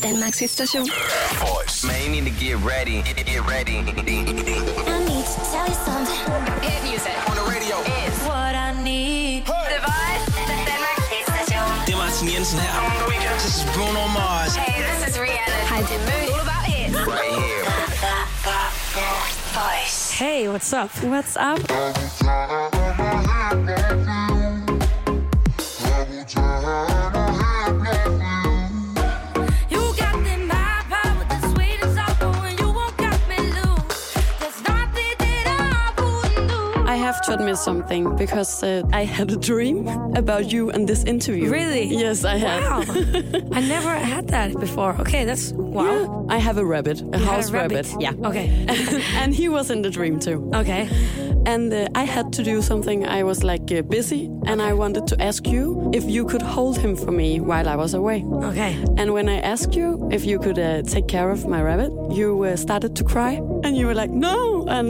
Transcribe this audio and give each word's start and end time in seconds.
Danmarks 0.00 0.38
hitstation. 0.38 0.86
Voice. 1.38 1.84
Man, 1.84 2.14
you 2.14 2.22
need 2.22 2.24
to 2.32 2.44
get 2.44 2.56
ready. 2.64 3.02
Get, 3.02 3.16
get 3.26 3.46
ready. 3.46 3.78
I 3.78 3.82
need 3.82 3.96
to 3.96 5.40
tell 5.52 5.66
you 5.68 5.74
something. 5.86 6.62
Hit 6.62 6.82
music 6.84 7.12
On 7.28 7.36
the 7.36 7.42
radio. 7.52 7.76
is 7.80 8.18
What 8.24 8.54
I 8.54 8.72
need. 8.82 9.44
The 9.46 9.52
Voice. 9.52 10.24
Danmarks 10.70 11.06
hitstation. 11.14 11.64
Det 11.86 11.92
er 11.92 11.96
Martin 11.96 12.28
Jensen 12.28 12.58
her. 12.58 12.72
This 13.34 13.56
is 13.58 13.64
Bruno 13.74 14.06
Mars. 14.08 14.54
Hey, 14.56 14.82
this 14.82 15.08
is 15.08 15.16
Rihanna. 15.18 15.58
Hej, 15.72 15.80
det 15.88 15.96
er 15.96 16.16
All 16.32 16.40
about 16.40 16.64
hits. 16.64 16.96
Right 17.06 17.34
here. 17.44 17.64
Voice. 19.54 20.12
Hey, 20.18 20.48
what's 20.48 20.72
up? 20.72 20.90
What's 21.02 21.36
up? 21.36 21.60
Do. 37.26 37.32
I 37.32 37.36
have 37.36 37.38
to 37.38 37.42
admit 37.44 37.56
something 37.58 38.16
because 38.16 38.62
uh, 38.62 38.82
I 38.92 39.04
had 39.04 39.30
a 39.32 39.36
dream 39.36 39.88
about 40.16 40.52
you 40.52 40.70
and 40.70 40.88
this 40.88 41.04
interview. 41.04 41.50
Really? 41.50 41.84
Yes, 41.84 42.24
I 42.24 42.36
had. 42.36 42.62
Wow. 42.62 42.84
I 43.52 43.60
never 43.60 43.94
had 43.94 44.28
that 44.28 44.58
before. 44.60 44.94
Okay, 45.00 45.24
that's 45.24 45.52
wow. 45.52 45.84
Yeah. 45.84 46.34
I 46.34 46.38
have 46.38 46.58
a 46.58 46.64
rabbit, 46.64 47.00
a 47.00 47.04
You 47.04 47.10
had 47.12 47.22
a 47.22 47.24
house 47.24 47.50
rabbit. 47.50 47.86
Yeah. 48.00 48.12
Okay. 48.24 48.66
and 49.16 49.34
he 49.34 49.48
was 49.48 49.70
in 49.70 49.82
the 49.82 49.90
dream 49.90 50.18
too. 50.18 50.50
Okay. 50.54 50.88
And 51.46 51.72
uh, 51.72 51.88
I 51.94 52.04
had 52.04 52.32
to 52.34 52.42
do 52.42 52.62
something. 52.62 53.06
I 53.06 53.22
was 53.22 53.44
like 53.44 53.70
uh, 53.70 53.82
busy, 53.82 54.30
and 54.46 54.62
I 54.62 54.72
wanted 54.72 55.06
to 55.08 55.22
ask 55.22 55.46
you 55.46 55.90
if 55.92 56.04
you 56.04 56.24
could 56.24 56.42
hold 56.42 56.78
him 56.78 56.96
for 56.96 57.12
me 57.12 57.40
while 57.40 57.68
I 57.68 57.76
was 57.76 57.94
away. 57.94 58.24
Okay. 58.24 58.82
And 58.96 59.12
when 59.12 59.28
I 59.28 59.40
asked 59.40 59.74
you 59.74 60.08
if 60.10 60.24
you 60.24 60.38
could 60.38 60.58
uh, 60.58 60.82
take 60.82 61.06
care 61.06 61.30
of 61.30 61.46
my 61.46 61.62
rabbit, 61.62 61.92
you 62.10 62.44
uh, 62.44 62.56
started 62.56 62.96
to 62.96 63.04
cry, 63.04 63.40
and 63.64 63.76
you 63.76 63.86
were 63.86 63.94
like, 63.94 64.10
"No!" 64.10 64.64
and 64.68 64.88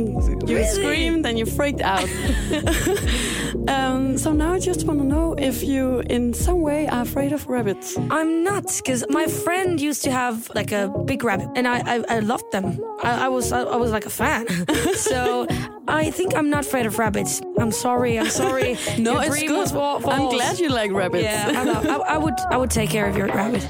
you 0.49 0.57
Really? 0.57 0.65
screamed 0.67 1.25
and 1.27 1.39
you 1.39 1.47
freaked 1.47 1.81
out. 1.81 2.09
um, 3.69 4.19
so 4.19 4.33
now 4.33 4.53
I 4.53 4.59
just 4.59 4.85
want 4.87 5.01
to 5.01 5.07
know 5.07 5.35
if 5.39 5.63
you, 5.63 6.01
in 6.11 6.35
some 6.35 6.61
way, 6.61 6.87
are 6.89 7.03
afraid 7.03 7.33
of 7.33 7.47
rabbits. 7.47 7.97
I'm 8.11 8.43
not 8.45 8.65
because 8.77 9.05
my 9.09 9.27
friend 9.27 9.81
used 9.81 10.03
to 10.05 10.11
have 10.11 10.51
like 10.55 10.73
a 10.73 10.89
big 11.07 11.25
rabbit, 11.25 11.49
and 11.57 11.67
I 11.67 11.79
I, 11.95 12.05
I 12.17 12.19
loved 12.21 12.51
them. 12.53 12.67
I, 13.03 13.27
I 13.27 13.29
was 13.29 13.53
I, 13.53 13.63
I 13.63 13.77
was 13.77 13.91
like 13.91 14.07
a 14.07 14.11
fan. 14.11 14.47
so 14.95 15.47
I 15.89 16.11
think 16.11 16.35
I'm 16.37 16.51
not 16.51 16.65
afraid 16.67 16.87
of 16.87 16.99
rabbits. 16.99 17.41
I'm 17.59 17.73
sorry. 17.73 18.19
I'm 18.19 18.31
sorry. 18.31 18.77
No, 18.99 19.13
Your 19.13 19.37
it's 19.37 19.43
good. 19.43 19.73
I'm 20.07 20.29
glad 20.31 20.59
you 20.59 20.69
like 20.69 20.93
rabbits. 20.93 21.25
Yeah, 21.25 21.53
I. 21.57 21.63
I, 21.95 22.15
I 22.15 22.19
would 22.19 22.39
I 22.51 22.57
would 22.57 22.71
take 22.71 22.91
care 22.91 23.07
of 23.07 23.17
your 23.17 23.27
rabbit. 23.29 23.63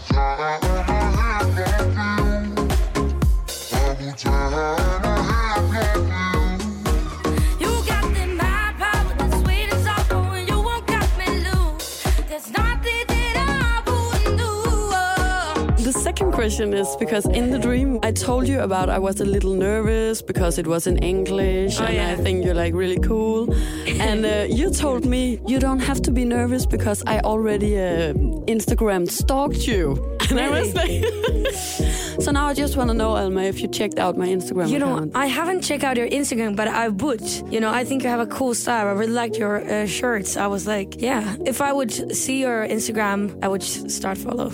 Question 16.35 16.75
is 16.75 16.97
because 16.97 17.27
in 17.27 17.51
the 17.51 17.59
dream 17.59 17.99
I 18.03 18.11
told 18.11 18.49
you 18.49 18.61
about 18.61 18.89
I 18.91 18.99
was 18.99 19.21
a 19.21 19.25
little 19.25 19.55
nervous 19.55 20.21
because 20.21 20.59
it 20.59 20.67
was 20.67 20.87
in 20.87 20.99
English 20.99 21.81
Oh, 21.81 21.85
and 21.85 21.95
yeah. 21.95 22.11
I 22.11 22.17
think 22.17 22.45
you're 22.45 22.55
like 22.65 22.75
really 22.75 22.99
cool. 22.99 23.53
and 23.87 24.27
uh, 24.27 24.47
you 24.49 24.71
told 24.71 25.05
me 25.07 25.39
you 25.47 25.59
don't 25.61 25.79
have 25.81 26.01
to 26.03 26.11
be 26.11 26.25
nervous 26.25 26.67
because 26.67 27.03
I 27.07 27.21
already 27.21 27.79
uh, 27.79 28.15
Instagram 28.55 29.09
stalked 29.11 29.67
you. 29.67 29.87
And 30.31 30.41
I 30.41 30.49
was 30.49 30.75
like, 30.75 31.05
so 32.25 32.31
now 32.31 32.47
I 32.47 32.55
just 32.55 32.77
want 32.79 32.89
to 32.89 32.95
know, 32.95 33.15
Alma, 33.15 33.43
if 33.43 33.61
you 33.61 33.69
checked 33.69 33.99
out 33.99 34.17
my 34.17 34.27
Instagram 34.27 34.71
You 34.71 34.79
know, 34.79 34.95
account. 34.95 35.13
I 35.15 35.27
haven't 35.27 35.61
checked 35.61 35.85
out 35.85 35.99
your 35.99 36.09
Instagram, 36.09 36.57
but 36.57 36.67
I 36.67 36.89
would. 36.89 37.21
You 37.53 37.61
know, 37.61 37.71
I 37.71 37.85
think 37.85 38.03
you 38.05 38.09
have 38.09 38.21
a 38.21 38.27
cool 38.27 38.55
style. 38.55 38.87
I 38.89 38.93
really 38.93 39.13
liked 39.13 39.37
your 39.37 39.57
uh, 39.61 39.87
shirts. 39.87 40.39
I 40.39 40.47
was 40.47 40.67
like, 40.67 40.91
yeah, 41.03 41.37
if 41.45 41.61
I 41.61 41.75
would 41.75 41.93
see 42.17 42.41
your 42.41 42.67
Instagram, 42.67 43.39
I 43.45 43.49
would 43.49 43.63
start 43.63 44.17
follow. 44.17 44.49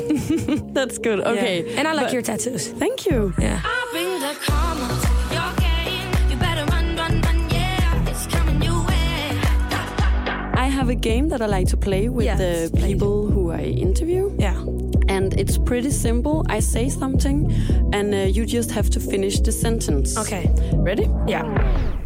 That's 0.75 0.99
good. 0.99 1.21
Okay. 1.21 1.59
Yeah. 1.65 1.70
And 1.77 1.87
I 1.89 1.93
like 1.93 2.07
But- 2.07 2.13
your 2.13 2.23
tattoos. 2.23 2.69
Thank 2.69 3.07
you. 3.07 3.33
Yeah. 3.39 3.61
I 10.53 10.67
have 10.73 10.89
a 10.89 10.95
game 10.95 11.29
that 11.29 11.41
I 11.41 11.47
like 11.47 11.69
to 11.69 11.77
play 11.77 12.09
with 12.09 12.27
Yeah, 12.27 12.37
the 12.37 12.71
let's 12.73 12.87
people 12.87 13.27
who 13.31 13.51
I 13.51 13.63
interview. 13.63 14.31
Yeah. 14.39 14.57
and 15.09 15.35
it's 15.41 15.59
pretty 15.59 15.91
simple. 15.91 16.45
I 16.49 16.61
say 16.61 16.89
something, 16.89 17.51
and 17.93 18.15
uh, 18.15 18.19
you 18.37 18.47
just 18.47 18.71
have 18.71 18.89
to 18.91 19.01
finish 19.01 19.41
the 19.41 19.51
sentence. 19.53 20.17
Okay. 20.17 20.49
Ready? 20.75 21.09
Yeah. 21.27 21.43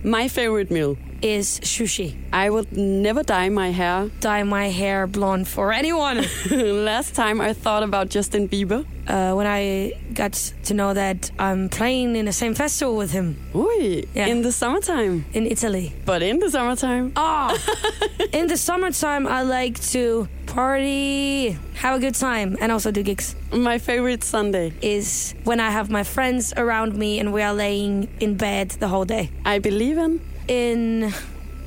My 0.03 0.27
favorite 0.29 0.71
meal. 0.71 0.97
Is 1.25 1.59
sushi. 1.61 2.17
I 2.35 2.51
would 2.51 2.77
never 2.77 3.23
dye 3.23 3.49
my 3.49 3.71
hair. 3.71 4.11
Dye 4.21 4.43
my 4.43 4.69
hair 4.69 5.07
blonde 5.07 5.49
for 5.49 5.73
anyone. 5.73 6.19
Last 6.85 7.15
time 7.15 7.41
I 7.41 7.55
thought 7.55 7.83
about 7.83 8.11
Justin 8.11 8.47
Bieber. 8.47 8.85
uh, 9.09 9.33
when 9.35 9.47
I 9.47 9.93
got 10.13 10.35
to 10.65 10.75
know 10.75 10.93
that 10.93 11.31
I'm 11.39 11.71
playing 11.71 12.15
in 12.17 12.27
the 12.27 12.33
same 12.33 12.55
festival 12.55 12.95
with 12.97 13.13
him 13.13 13.37
Oi, 13.55 14.05
Yeah. 14.15 14.27
in 14.27 14.43
the 14.43 14.53
summertime. 14.53 15.25
in 15.33 15.47
Italy. 15.47 15.95
But 16.05 16.23
in 16.23 16.41
the 16.41 16.51
summertime. 16.51 17.13
Oh, 17.17 17.57
in 18.33 18.47
the 18.49 18.57
summertime, 18.59 19.27
I 19.27 19.43
like 19.45 19.81
to 19.93 20.29
party, 20.47 21.57
have 21.77 21.97
a 21.97 22.01
good 22.01 22.15
time, 22.17 22.57
and 22.61 22.71
also 22.71 22.91
do 22.91 23.03
gigs. 23.03 23.35
My 23.51 23.79
favorite 23.79 24.25
Sunday. 24.25 24.73
Is 24.83 25.35
when 25.45 25.59
I 25.59 25.71
have 25.71 25.89
my 25.89 26.03
friends 26.05 26.53
around 26.57 26.95
me 26.97 27.19
and 27.19 27.33
we 27.33 27.41
are 27.41 27.55
laying 27.55 28.09
in 28.21 28.37
bed 28.37 28.71
the 28.79 28.89
whole 28.89 29.07
day. 29.07 29.31
I 29.47 29.59
believe 29.59 29.97
in. 29.97 30.21
In 30.49 31.13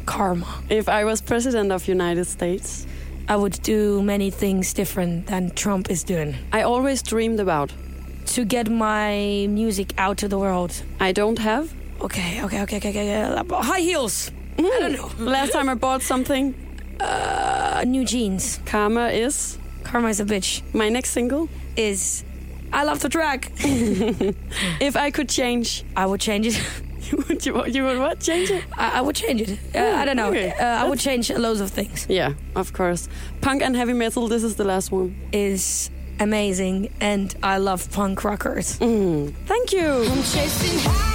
karma, 0.06 0.46
If 0.70 0.88
I 0.88 1.04
was 1.04 1.22
president 1.22 1.72
of 1.72 1.88
United 1.88 2.26
States, 2.26 2.86
I 3.28 3.36
would 3.36 3.60
do 3.64 4.02
many 4.04 4.30
things 4.32 4.74
different 4.74 5.28
than 5.28 5.50
Trump 5.52 5.90
is 5.90 6.04
doing 6.04 6.36
I 6.54 6.62
always 6.62 7.02
dreamed 7.04 7.40
about. 7.40 7.72
to 8.36 8.46
get 8.46 8.70
my 8.70 9.48
music 9.50 9.94
out 9.98 10.18
to 10.18 10.28
the 10.28 10.38
world. 10.38 10.72
I 11.00 11.12
don't 11.14 11.40
have. 11.40 11.74
Okay, 12.02 12.44
okay, 12.44 12.62
okay, 12.64 12.78
okay, 12.78 12.90
okay. 12.90 13.44
High 13.50 13.80
heels. 13.82 14.32
I 14.60 14.62
don't 14.82 14.92
know. 14.94 15.10
Last 15.26 15.54
time 15.54 15.70
I 15.70 15.76
bought 15.76 16.02
something, 16.04 16.54
Uh, 17.00 17.84
new 17.86 18.04
jeans. 18.06 18.60
Karma 18.66 19.08
is 19.10 19.58
Karma 19.84 20.10
is 20.10 20.20
a 20.20 20.26
bitch. 20.26 20.62
my 20.74 20.90
next 20.90 21.12
single. 21.12 21.48
Is 21.76 22.24
I 22.74 22.84
love 22.86 23.00
the 23.00 23.10
track. 23.10 23.52
If 24.82 24.96
I 24.96 25.12
could 25.12 25.30
change, 25.30 25.84
I 25.96 26.06
would 26.06 26.20
change 26.22 26.48
it. 26.48 26.62
would 27.30 27.46
you, 27.46 27.66
you 27.68 27.84
would 27.84 28.00
what? 28.00 28.20
Change 28.20 28.50
it? 28.52 28.64
I, 28.78 29.00
I 29.00 29.02
would 29.02 29.16
change 29.16 29.42
it. 29.42 29.60
Uh, 29.76 29.80
I 29.80 30.06
don't 30.06 30.16
know. 30.16 30.30
okay. 30.30 30.52
Uh, 30.52 30.66
I 30.66 30.88
would 30.88 31.00
change 31.00 31.30
loads 31.32 31.62
of 31.62 31.72
things. 31.72 32.06
Yeah, 32.10 32.34
of 32.56 32.74
course. 32.74 33.08
Punk 33.42 33.62
and 33.62 33.76
heavy 33.76 33.94
metal, 33.94 34.28
this 34.28 34.44
is 34.44 34.56
the 34.56 34.64
last 34.64 34.92
one. 34.92 35.16
Is 35.32 35.90
amazing, 36.20 36.92
and 37.00 37.34
I 37.44 37.58
love 37.58 37.92
punk 37.92 38.24
rockers. 38.24 38.80
Mm. 38.80 39.34
Thank 39.46 39.72
you. 39.74 41.07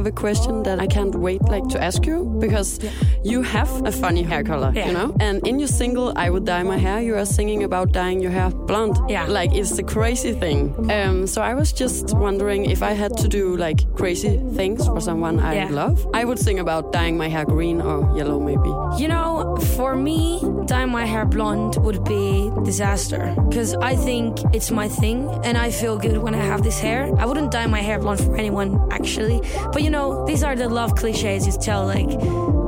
Have 0.00 0.06
a 0.06 0.10
question 0.10 0.62
that 0.62 0.80
I 0.80 0.86
can't 0.86 1.14
wait 1.14 1.42
like 1.42 1.68
to 1.68 1.78
ask 1.82 2.06
you 2.06 2.24
because 2.40 2.78
you 3.22 3.42
have 3.42 3.70
a 3.86 3.92
funny 3.92 4.22
hair 4.22 4.42
color, 4.42 4.72
Yeah. 4.74 4.86
you 4.86 4.92
know? 4.92 5.14
And 5.20 5.46
in 5.46 5.58
your 5.58 5.68
single 5.68 6.12
I 6.16 6.30
Would 6.30 6.44
Dye 6.44 6.62
My 6.62 6.78
Hair, 6.78 7.00
you 7.02 7.16
are 7.16 7.26
singing 7.26 7.64
about 7.64 7.92
dyeing 7.92 8.20
your 8.20 8.30
hair 8.30 8.50
blonde. 8.50 8.96
Yeah. 9.08 9.26
Like 9.26 9.52
it's 9.54 9.76
the 9.76 9.82
crazy 9.82 10.32
thing. 10.32 10.74
Um, 10.90 11.26
so 11.26 11.42
I 11.42 11.54
was 11.54 11.72
just 11.72 12.16
wondering 12.16 12.64
if 12.70 12.82
I 12.82 12.92
had 12.92 13.16
to 13.18 13.28
do 13.28 13.56
like 13.56 13.80
crazy 13.94 14.40
things 14.54 14.86
for 14.86 15.00
someone 15.00 15.38
I 15.40 15.54
Yeah. 15.54 15.68
love, 15.70 16.06
I 16.14 16.24
would 16.24 16.38
sing 16.38 16.58
about 16.60 16.92
dyeing 16.92 17.16
my 17.18 17.28
hair 17.28 17.44
green 17.44 17.80
or 17.80 18.16
yellow 18.16 18.40
maybe. 18.40 18.70
You 19.02 19.08
know, 19.08 19.56
for 19.76 19.94
me, 19.94 20.40
dyeing 20.66 20.90
my 20.90 21.04
hair 21.04 21.24
blonde 21.26 21.76
would 21.76 22.04
be 22.04 22.50
disaster 22.64 23.34
because 23.48 23.74
I 23.74 23.96
think 23.96 24.38
it's 24.54 24.70
my 24.70 24.88
thing 24.88 25.28
and 25.44 25.58
I 25.58 25.70
feel 25.70 25.98
good 25.98 26.18
when 26.18 26.34
I 26.34 26.38
have 26.52 26.62
this 26.62 26.78
hair. 26.80 27.10
I 27.18 27.26
wouldn't 27.26 27.50
dye 27.52 27.66
my 27.66 27.80
hair 27.80 27.98
blonde 27.98 28.20
for 28.20 28.36
anyone 28.36 28.80
actually, 28.90 29.40
but 29.72 29.82
you 29.82 29.90
know, 29.90 30.24
these 30.26 30.42
are 30.42 30.56
the 30.56 30.68
love 30.68 30.94
cliches 30.94 31.46
you 31.46 31.52
tell. 31.60 31.84
Like, 31.86 32.10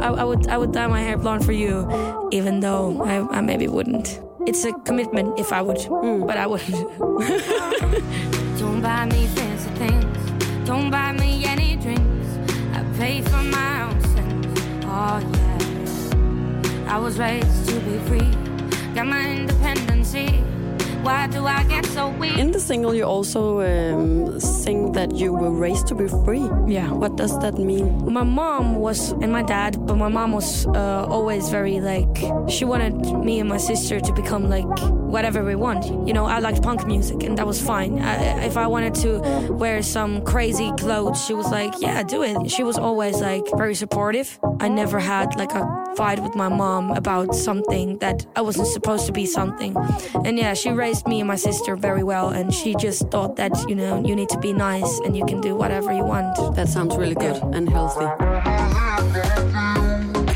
I, 0.03 0.09
I 0.09 0.25
would, 0.25 0.49
I 0.49 0.59
would 0.59 0.73
dye 0.73 0.89
my 0.89 1.01
hair 1.01 1.17
blonde 1.17 1.45
for 1.45 1.53
you, 1.53 1.89
even 2.33 2.59
though 2.59 3.01
I, 3.05 3.39
I 3.39 3.41
maybe 3.41 3.69
wouldn't. 3.69 4.21
It's 4.47 4.65
a 4.65 4.73
commitment 4.73 5.39
if 5.39 5.53
I 5.53 5.63
would, 5.63 5.77
mm. 5.77 6.27
but 6.27 6.37
I 6.37 6.47
wouldn't. 6.49 6.73
Don't 8.59 8.83
buy 8.83 9.05
me 9.07 9.29
fancy 9.29 9.71
things. 9.71 10.67
Don't 10.67 10.91
buy 10.91 11.13
me 11.13 11.45
any 11.45 11.77
drinks. 11.77 12.27
I 12.75 12.83
pay 12.99 13.23
for 13.23 13.43
my 13.45 13.83
own 13.83 14.01
sins. 14.01 14.61
Oh 14.87 15.21
yeah. 15.35 16.95
I 16.95 16.99
was 16.99 17.21
raised 17.21 17.69
to 17.69 17.79
be 17.81 17.99
free. 18.09 18.31
Got 18.95 19.07
my 19.07 19.25
independency. 19.25 20.43
Why 21.03 21.27
do 21.27 21.45
I 21.47 21.65
get 21.65 21.85
so 21.87 22.11
weak? 22.11 22.39
In 22.39 22.53
the 22.53 22.61
single, 22.61 22.95
you 22.95 23.03
also 23.03 23.61
um, 23.61 24.39
sing 24.39 24.93
that 24.93 25.17
you 25.17 25.33
were 25.33 25.51
raised 25.51 25.89
to 25.89 25.97
be 25.97 26.07
free. 26.07 26.49
Yeah. 26.67 26.93
What 26.93 27.17
does 27.17 27.37
that 27.41 27.59
mean? 27.59 28.13
My 28.13 28.23
mom 28.23 28.77
was, 28.77 29.11
and 29.11 29.33
my 29.33 29.43
dad, 29.43 29.85
but 29.85 29.97
my 29.97 30.09
mom 30.09 30.31
was 30.33 30.67
uh, 30.67 31.07
always 31.09 31.49
very 31.49 31.81
like, 31.81 32.17
she 32.49 32.65
wanted 32.65 32.95
me 33.25 33.41
and 33.41 33.49
my 33.49 33.57
sister 33.57 33.99
to 33.99 34.13
become 34.13 34.49
like 34.49 34.69
whatever 35.13 35.45
we 35.45 35.55
want. 35.55 35.85
You 36.09 36.13
know, 36.15 36.25
I 36.25 36.39
liked 36.41 36.63
punk 36.63 36.87
music, 36.87 37.23
and 37.23 37.37
that 37.39 37.47
was 37.47 37.61
fine. 37.61 37.99
I, 38.01 38.45
if 38.47 38.57
I 38.57 38.67
wanted 38.67 38.95
to 39.05 39.13
wear 39.53 39.83
some 39.83 40.25
crazy 40.25 40.73
clothes, 40.79 41.25
she 41.25 41.35
was 41.35 41.49
like, 41.51 41.73
yeah, 41.81 42.03
do 42.03 42.23
it. 42.23 42.51
She 42.51 42.63
was 42.65 42.79
always 42.79 43.21
like 43.21 43.45
very 43.57 43.75
supportive. 43.75 44.39
I 44.61 44.69
never 44.69 44.99
had 44.99 45.37
like 45.37 45.53
a 45.55 45.65
fight 45.97 46.19
with 46.23 46.35
my 46.35 46.49
mom 46.49 46.91
about 46.93 47.35
something 47.35 47.99
that 47.99 48.25
I 48.35 48.41
wasn't 48.41 48.69
supposed 48.69 49.05
to 49.07 49.13
be 49.13 49.27
something. 49.27 49.77
And 50.25 50.39
yeah, 50.39 50.55
she 50.55 50.71
raised 50.71 51.07
me 51.07 51.21
and 51.21 51.29
my 51.29 51.37
sister 51.37 51.77
very 51.77 52.03
well, 52.03 52.29
and 52.31 52.53
she 52.53 52.75
just 52.75 53.09
thought 53.11 53.37
that, 53.37 53.53
you 53.69 53.75
know, 53.75 54.03
you 54.05 54.17
need 54.17 54.31
to 54.31 54.39
be 54.39 54.53
nice 54.55 54.93
and 55.05 55.17
you 55.17 55.25
can 55.27 55.41
do 55.41 55.55
whatever 55.55 55.93
you 55.93 56.05
want. 56.05 56.57
That 56.57 56.69
sounds 56.69 56.97
really 56.97 57.15
good 57.15 57.37
Yeah. 57.37 57.57
and 57.57 57.69
healthy. 57.69 59.42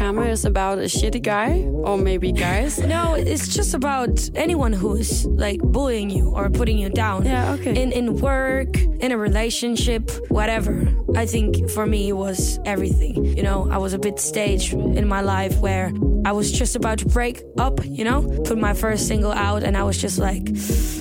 Karma 0.06 0.26
is 0.26 0.44
about 0.44 0.78
a 0.78 0.82
shitty 0.82 1.20
guy, 1.20 1.62
or 1.82 1.98
maybe 1.98 2.30
guys. 2.30 2.78
No, 2.86 3.14
it's 3.14 3.48
just 3.48 3.74
about 3.74 4.30
anyone 4.36 4.72
who's 4.72 5.26
like 5.26 5.60
bullying 5.60 6.08
you 6.10 6.30
or 6.30 6.48
putting 6.48 6.78
you 6.78 6.88
down. 6.88 7.24
Yeah, 7.24 7.54
okay. 7.54 7.82
In 7.82 7.90
in 7.90 8.16
work, 8.18 8.78
in 9.00 9.10
a 9.10 9.18
relationship, 9.18 10.08
whatever. 10.30 10.86
I 11.16 11.26
think 11.26 11.68
for 11.70 11.86
me 11.86 12.10
it 12.10 12.16
was 12.16 12.60
everything. 12.64 13.24
You 13.36 13.42
know, 13.42 13.68
I 13.68 13.78
was 13.78 13.94
a 13.94 13.98
bit 13.98 14.20
stage 14.20 14.72
in 14.72 15.08
my 15.08 15.22
life 15.22 15.58
where 15.58 15.90
I 16.26 16.32
was 16.32 16.50
just 16.50 16.74
about 16.74 16.98
to 16.98 17.06
break 17.06 17.44
up, 17.56 17.78
you 17.84 18.02
know, 18.02 18.20
put 18.42 18.58
my 18.58 18.74
first 18.74 19.06
single 19.06 19.30
out 19.30 19.62
and 19.62 19.76
I 19.76 19.84
was 19.84 19.96
just 19.96 20.18
like, 20.18 20.42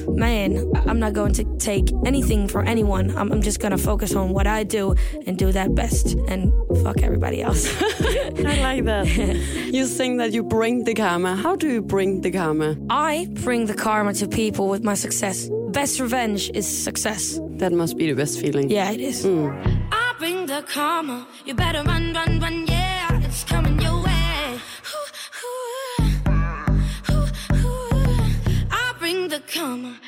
man, 0.07 0.71
I'm 0.85 0.99
not 0.99 1.13
going 1.13 1.33
to 1.33 1.43
take 1.57 1.91
anything 2.05 2.47
for 2.47 2.61
anyone. 2.61 3.09
I'm, 3.17 3.31
I'm 3.31 3.41
just 3.41 3.59
gonna 3.59 3.79
focus 3.79 4.13
on 4.15 4.33
what 4.33 4.45
I 4.45 4.63
do 4.63 4.93
and 5.25 5.35
do 5.35 5.51
that 5.51 5.73
best 5.73 6.13
and 6.27 6.53
fuck 6.83 7.01
everybody 7.01 7.41
else. 7.41 7.65
I 7.81 8.61
like 8.61 8.85
that. 8.85 9.07
you 9.73 9.87
sing 9.87 10.17
that 10.17 10.31
you 10.31 10.43
bring 10.43 10.83
the 10.83 10.93
karma. 10.93 11.35
How 11.35 11.55
do 11.55 11.69
you 11.69 11.81
bring 11.81 12.21
the 12.21 12.29
karma? 12.29 12.77
I 12.91 13.27
bring 13.31 13.65
the 13.65 13.73
karma 13.73 14.13
to 14.13 14.27
people 14.27 14.69
with 14.69 14.83
my 14.83 14.93
success. 14.93 15.49
Best 15.69 15.99
revenge 15.99 16.51
is 16.53 16.67
success. 16.67 17.39
That 17.57 17.71
must 17.71 17.97
be 17.97 18.05
the 18.11 18.15
best 18.15 18.39
feeling. 18.39 18.69
Yeah, 18.69 18.91
it 18.91 19.01
is. 19.01 19.25
Mm. 19.25 19.89
I 19.91 20.13
bring 20.19 20.45
the 20.45 20.61
karma. 20.67 21.25
You 21.45 21.55
better 21.55 21.81
run, 21.81 22.13
run, 22.13 22.39
run, 22.39 22.67
yeah. 22.67 23.21
It's 23.23 23.43
coming 23.43 23.84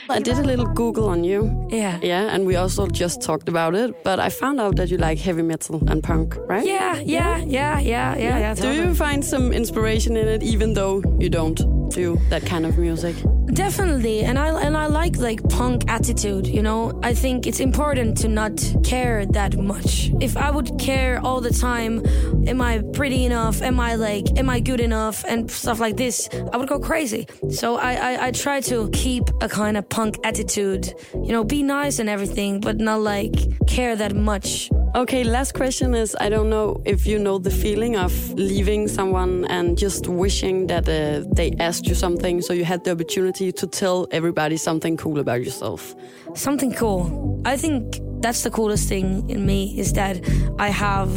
I 0.10 0.20
did 0.20 0.38
a 0.38 0.44
little 0.44 0.66
Google 0.66 1.10
on 1.10 1.24
you. 1.24 1.68
Yeah. 1.70 2.00
Yeah, 2.02 2.34
and 2.34 2.46
we 2.46 2.56
also 2.56 2.88
just 2.88 3.22
talked 3.22 3.50
about 3.50 3.76
it, 3.76 4.04
but 4.04 4.20
I 4.20 4.30
found 4.30 4.60
out 4.60 4.76
that 4.78 4.90
you 4.90 4.98
like 4.98 5.20
heavy 5.20 5.42
metal 5.42 5.82
and 5.88 6.04
punk, 6.04 6.36
right? 6.48 6.66
Yeah, 6.66 6.96
yeah, 6.98 7.38
yeah, 7.38 7.80
yeah, 7.80 8.16
yeah, 8.16 8.40
yeah. 8.40 8.54
Do 8.54 8.72
you 8.72 8.96
find 8.96 9.24
some 9.24 9.54
inspiration 9.54 10.18
in 10.18 10.28
it, 10.28 10.44
even 10.44 10.74
though 10.74 11.02
you 11.20 11.30
don't 11.30 11.77
do 11.90 12.18
that 12.30 12.46
kind 12.46 12.66
of 12.66 12.78
music? 12.78 13.16
Definitely, 13.54 14.22
and 14.22 14.38
I 14.38 14.50
and 14.62 14.76
I 14.76 14.88
like 14.88 15.18
like 15.18 15.42
punk 15.50 15.84
attitude. 15.88 16.48
You 16.48 16.62
know, 16.62 17.00
I 17.02 17.14
think 17.14 17.48
it's 17.48 17.60
important 17.60 18.18
to 18.20 18.28
not 18.28 18.62
care 18.84 19.26
that 19.28 19.58
much. 19.58 20.12
If 20.20 20.36
I 20.36 20.52
would 20.52 20.78
care 20.78 21.20
all 21.24 21.40
the 21.40 21.52
time, 21.52 22.04
am 22.48 22.62
I 22.62 22.84
pretty 22.94 23.26
enough? 23.26 23.62
Am 23.62 23.80
I 23.80 23.96
like, 23.96 24.38
am 24.38 24.50
I 24.50 24.60
good 24.60 24.82
enough? 24.82 25.24
And 25.26 25.50
stuff 25.50 25.80
like 25.80 25.96
this, 25.96 26.28
I 26.52 26.58
would 26.58 26.68
go 26.68 26.80
crazy. 26.80 27.26
So 27.50 27.78
I 27.78 27.94
I, 27.94 28.28
I 28.28 28.32
try 28.32 28.60
to 28.62 28.90
keep 28.92 29.24
a 29.42 29.48
kind 29.48 29.78
of 29.78 29.88
punk 29.88 30.18
attitude. 30.24 30.94
You 31.14 31.32
know, 31.32 31.44
be 31.44 31.64
nice 31.64 32.00
and 32.00 32.10
everything, 32.10 32.60
but 32.60 32.78
not 32.78 33.00
like 33.00 33.36
care 33.68 33.96
that 33.96 34.14
much. 34.16 34.70
Okay, 34.98 35.24
last 35.24 35.54
question 35.54 35.94
is 35.94 36.18
I 36.20 36.28
don't 36.28 36.50
know 36.50 36.82
if 36.84 37.06
you 37.06 37.20
know 37.20 37.38
the 37.38 37.52
feeling 37.52 37.96
of 37.96 38.12
leaving 38.34 38.88
someone 38.88 39.46
and 39.46 39.78
just 39.78 40.08
wishing 40.08 40.66
that 40.68 40.90
uh, 40.90 41.24
they 41.36 41.52
asked 41.60 41.86
you 41.86 41.94
something 41.94 42.42
so 42.42 42.52
you 42.52 42.66
had 42.66 42.84
the 42.84 42.94
opportunity 42.94 43.52
to 43.52 43.68
tell 43.68 44.08
everybody 44.10 44.58
something 44.58 44.98
cool 44.98 45.20
about 45.20 45.44
yourself. 45.44 45.94
something 46.34 46.74
cool. 46.74 47.40
I 47.46 47.58
think 47.58 48.00
that's 48.22 48.42
the 48.42 48.50
coolest 48.50 48.90
thing 48.90 49.30
in 49.30 49.46
me 49.46 49.78
is 49.78 49.94
that 49.94 50.18
I 50.58 50.70
have 50.70 51.12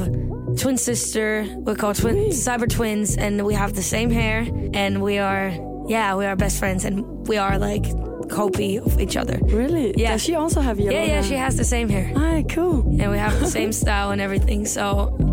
twin 0.60 0.76
sister. 0.76 1.46
We're 1.64 1.74
called 1.74 1.96
twin 1.96 2.16
cyber 2.32 2.68
twins, 2.68 3.16
and 3.16 3.46
we 3.46 3.54
have 3.54 3.72
the 3.72 3.82
same 3.82 4.10
hair, 4.10 4.46
and 4.74 5.00
we 5.00 5.16
are 5.16 5.56
yeah, 5.88 6.16
we 6.16 6.26
are 6.26 6.36
best 6.36 6.58
friends, 6.58 6.84
and 6.84 7.26
we 7.26 7.38
are 7.38 7.58
like 7.58 7.86
copy 8.30 8.78
of 8.78 9.00
each 9.00 9.16
other. 9.16 9.38
Really? 9.42 9.92
Yeah. 9.96 10.12
Does 10.12 10.22
she 10.22 10.34
also 10.34 10.60
have 10.60 10.78
yellow 10.78 10.92
hair? 10.96 11.02
Yeah, 11.02 11.08
yeah, 11.08 11.20
hair? 11.20 11.30
she 11.30 11.34
has 11.36 11.56
the 11.56 11.64
same 11.64 11.88
hair. 11.88 12.12
Ah, 12.16 12.42
cool. 12.48 12.80
And 13.00 13.10
we 13.10 13.18
have 13.18 13.38
the 13.40 13.46
same 13.58 13.72
style 13.72 14.10
and 14.12 14.20
everything. 14.20 14.64
So 14.66 14.86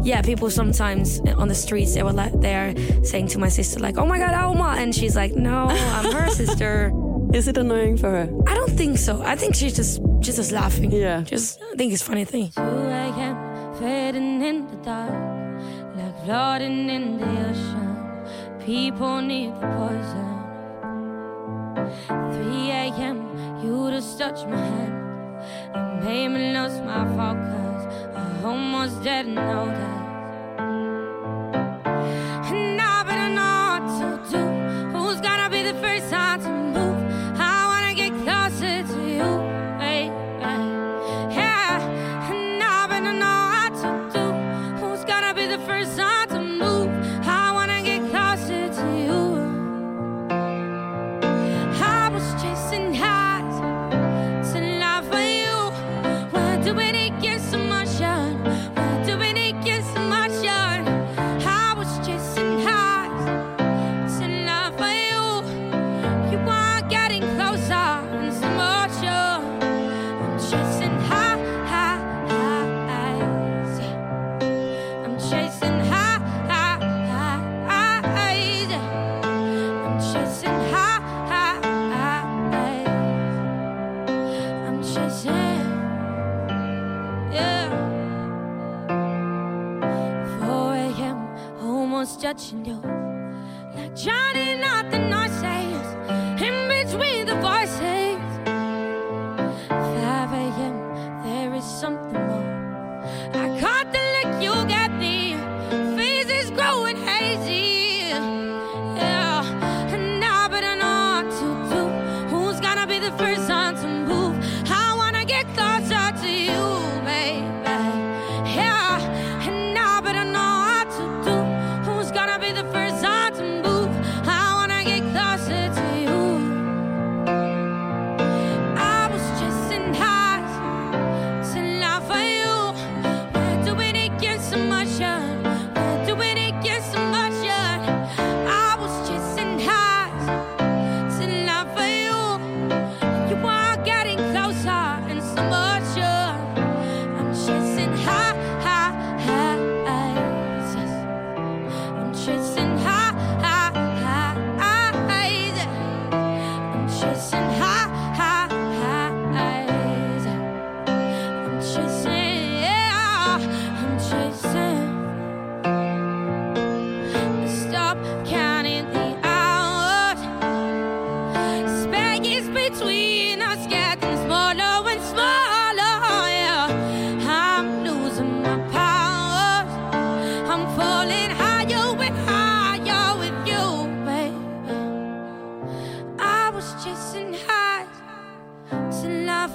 yeah, 0.03 0.21
people 0.21 0.49
sometimes 0.49 1.19
on 1.38 1.47
the 1.47 1.55
streets 1.55 1.94
they 1.94 2.03
were 2.03 2.13
like 2.13 2.33
they 2.41 2.55
are 2.55 2.73
saying 3.03 3.27
to 3.29 3.39
my 3.39 3.49
sister 3.49 3.79
like, 3.79 3.97
"Oh 3.97 4.05
my 4.05 4.17
God, 4.19 4.33
Alma," 4.33 4.75
and 4.77 4.94
she's 4.94 5.15
like, 5.15 5.33
"No, 5.35 5.67
I'm 5.69 6.11
her 6.11 6.29
sister." 6.44 6.91
Is 7.33 7.47
it 7.47 7.57
annoying 7.57 7.97
for 7.97 8.09
her? 8.09 8.27
I 8.47 8.53
don't 8.55 8.71
think 8.77 8.97
so. 8.97 9.21
I 9.21 9.35
think 9.35 9.53
she's 9.55 9.75
just 9.75 10.01
just 10.19 10.38
just 10.38 10.51
laughing. 10.51 10.91
Yeah. 10.91 11.21
Just 11.21 11.59
I 11.61 11.75
think 11.75 11.94
it's 11.94 12.01
a 12.01 12.05
funny 12.05 12.25
thing. 12.25 12.51
2 12.55 12.61
a.m. 12.61 13.35
fading 13.79 14.41
in 14.41 14.65
the 14.71 14.77
dark, 14.83 15.11
like 15.97 16.15
floating 16.23 16.89
in 16.89 17.17
the 17.19 17.27
ocean. 17.49 17.95
People 18.65 19.21
need 19.21 19.51
the 19.59 19.67
poison. 19.75 20.37
3 22.07 22.72
a.m. 22.72 23.18
You 23.63 23.89
just 23.92 24.18
touched 24.18 24.48
my 24.48 24.57
hand 24.57 24.94
and 25.75 26.04
made 26.04 26.28
me 26.30 26.54
lose 26.54 26.80
my 26.81 27.06
focus. 27.18 27.81
I 28.16 28.44
almost 28.44 29.04
didn't 29.04 29.36
know 29.36 29.66
that. 29.68 29.96
Almost 92.37 92.51
touching 92.51 93.06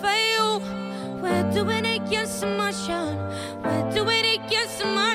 for 0.02 0.18
you. 0.35 0.61
We're 1.23 1.49
doing 1.52 1.85
it, 1.85 2.02
yes, 2.11 2.42
I'm 2.42 2.59
We're 3.62 3.90
doing 3.92 4.25
it, 4.35 4.40
yes, 4.50 4.82
I'm 4.85 5.12